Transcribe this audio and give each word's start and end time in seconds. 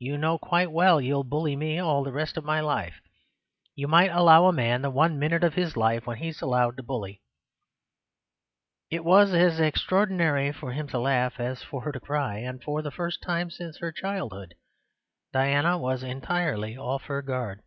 You 0.00 0.18
know 0.18 0.36
quite 0.36 0.72
well 0.72 1.00
you'll 1.00 1.22
bully 1.22 1.54
me 1.54 1.78
all 1.78 2.02
the 2.02 2.10
rest 2.10 2.36
of 2.36 2.42
my 2.42 2.58
life. 2.58 3.00
You 3.76 3.86
might 3.86 4.10
allow 4.10 4.46
a 4.46 4.52
man 4.52 4.82
the 4.82 4.90
one 4.90 5.16
minute 5.16 5.44
of 5.44 5.54
his 5.54 5.76
life 5.76 6.08
when 6.08 6.16
he's 6.16 6.42
allowed 6.42 6.76
to 6.78 6.82
bully." 6.82 7.22
It 8.90 9.04
was 9.04 9.32
as 9.32 9.60
extraordinary 9.60 10.50
for 10.50 10.72
him 10.72 10.88
to 10.88 10.98
laugh 10.98 11.38
as 11.38 11.62
for 11.62 11.82
her 11.82 11.92
to 11.92 12.00
cry, 12.00 12.38
and 12.38 12.60
for 12.60 12.82
the 12.82 12.90
first 12.90 13.22
time 13.22 13.48
since 13.48 13.78
her 13.78 13.92
childhood 13.92 14.54
Diana 15.32 15.78
was 15.78 16.02
entirely 16.02 16.76
off 16.76 17.04
her 17.04 17.22
guard. 17.22 17.62